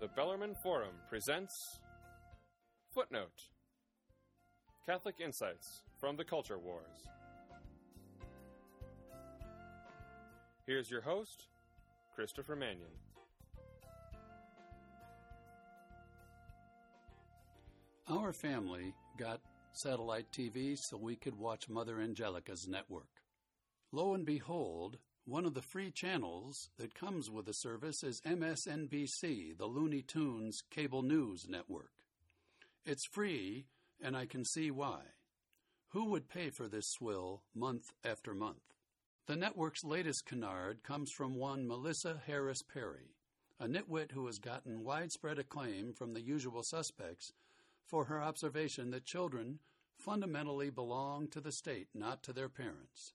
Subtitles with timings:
[0.00, 1.78] The Bellarmine Forum presents
[2.94, 3.42] Footnote
[4.86, 7.06] Catholic Insights from the Culture Wars.
[10.66, 11.48] Here's your host,
[12.14, 12.88] Christopher Manion.
[18.08, 19.42] Our family got
[19.74, 23.20] satellite TV so we could watch Mother Angelica's network.
[23.92, 24.96] Lo and behold,
[25.30, 30.60] one of the free channels that comes with the service is MSNBC, the Looney Tunes
[30.70, 31.92] cable news network.
[32.84, 33.66] It's free,
[34.02, 35.02] and I can see why.
[35.90, 38.74] Who would pay for this swill month after month?
[39.26, 43.14] The network's latest canard comes from one Melissa Harris Perry,
[43.60, 47.32] a nitwit who has gotten widespread acclaim from the usual suspects
[47.86, 49.60] for her observation that children
[49.96, 53.12] fundamentally belong to the state, not to their parents.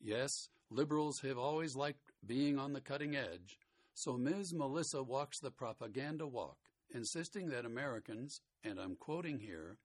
[0.00, 3.58] Yes, liberals have always liked being on the cutting edge,
[3.94, 4.54] so Ms.
[4.54, 6.58] Melissa walks the propaganda walk,
[6.94, 9.76] insisting that Americans, and I'm quoting here,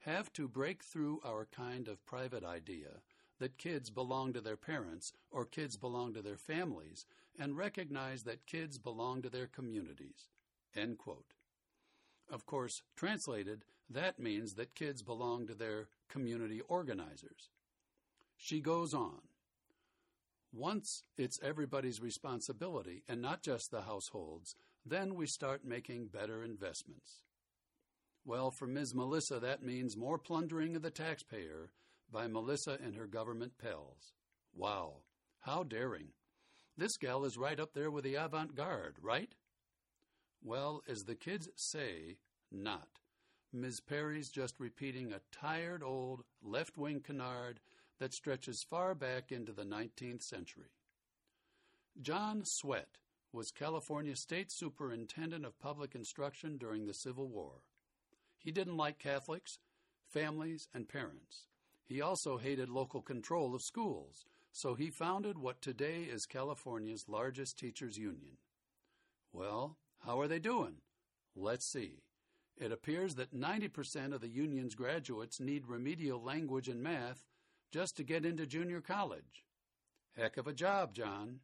[0.00, 3.00] have to break through our kind of private idea
[3.38, 7.06] that kids belong to their parents or kids belong to their families
[7.38, 10.28] and recognize that kids belong to their communities.
[10.74, 11.34] End quote.
[12.30, 17.50] Of course, translated, that means that kids belong to their community organizers.
[18.36, 19.20] She goes on.
[20.56, 24.54] Once it's everybody's responsibility and not just the households,
[24.86, 27.24] then we start making better investments.
[28.24, 28.94] Well, for Ms.
[28.94, 31.70] Melissa, that means more plundering of the taxpayer
[32.10, 34.14] by Melissa and her government pals.
[34.54, 35.02] Wow,
[35.40, 36.08] how daring.
[36.78, 39.34] This gal is right up there with the avant garde, right?
[40.42, 42.16] Well, as the kids say,
[42.50, 42.88] not.
[43.52, 43.80] Ms.
[43.80, 47.60] Perry's just repeating a tired old left wing canard
[47.98, 50.70] that stretches far back into the 19th century.
[52.00, 52.98] John Swett
[53.32, 57.62] was California State Superintendent of Public Instruction during the Civil War.
[58.38, 59.58] He didn't like Catholics,
[60.08, 61.46] families, and parents.
[61.84, 67.58] He also hated local control of schools, so he founded what today is California's largest
[67.58, 68.38] teachers' union.
[69.32, 70.76] Well, how are they doing?
[71.34, 72.02] Let's see.
[72.56, 77.26] It appears that 90% of the union's graduates need remedial language and math
[77.72, 79.44] just to get into junior college.
[80.16, 81.40] Heck of a job, John.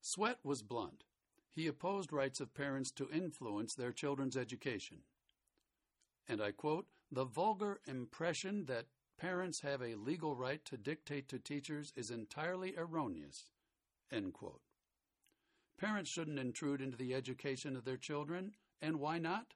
[0.00, 1.04] Swett was blunt.
[1.50, 4.98] He opposed rights of parents to influence their children's education.
[6.28, 8.86] And I quote, the vulgar impression that
[9.18, 13.50] parents have a legal right to dictate to teachers is entirely erroneous.
[14.12, 14.60] End quote.
[15.78, 19.54] Parents shouldn't intrude into the education of their children, and why not?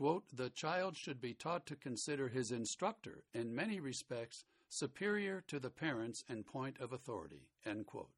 [0.00, 5.60] Quote, the child should be taught to consider his instructor, in many respects, superior to
[5.60, 7.50] the parents and point of authority.
[7.66, 8.08] End quote.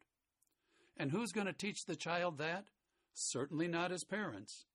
[0.96, 2.66] And who's going to teach the child that?
[3.14, 4.66] Certainly not his parents.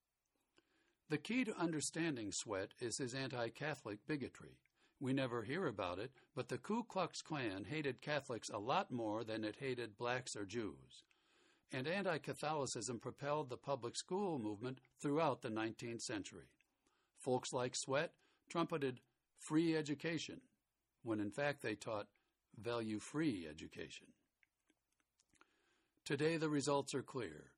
[1.08, 4.58] The key to understanding Swett is his anti Catholic bigotry.
[5.00, 9.24] We never hear about it, but the Ku Klux Klan hated Catholics a lot more
[9.24, 11.06] than it hated blacks or Jews.
[11.72, 16.50] And anti Catholicism propelled the public school movement throughout the 19th century.
[17.28, 18.14] Folks like Swett
[18.48, 19.02] trumpeted
[19.38, 20.40] free education,
[21.04, 22.08] when in fact they taught
[22.58, 24.08] value free education.
[26.06, 27.52] Today the results are clear.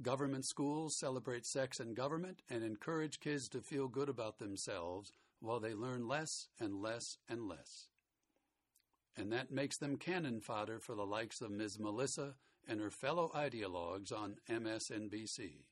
[0.00, 5.60] Government schools celebrate sex and government and encourage kids to feel good about themselves while
[5.60, 7.88] they learn less and less and less.
[9.14, 11.78] And that makes them cannon fodder for the likes of Ms.
[11.78, 12.36] Melissa
[12.66, 15.64] and her fellow ideologues on MSNBC.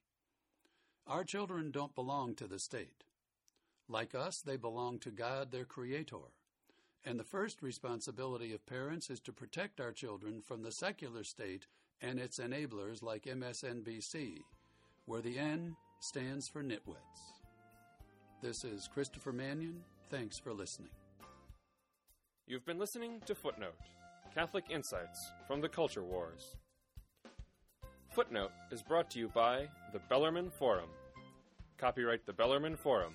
[1.07, 3.05] Our children don't belong to the state.
[3.91, 6.31] Like us, they belong to God, their Creator.
[7.05, 11.67] And the first responsibility of parents is to protect our children from the secular state
[12.01, 14.43] and its enablers like MSNBC,
[15.07, 17.41] where the N stands for nitwits.
[18.41, 19.83] This is Christopher Manion.
[20.09, 20.93] Thanks for listening.
[22.47, 23.75] You've been listening to Footnote
[24.33, 26.55] Catholic Insights from the Culture Wars.
[28.15, 30.91] Footnote is brought to you by the Bellarmine Forum.
[31.77, 33.15] Copyright the Bellarmine Forum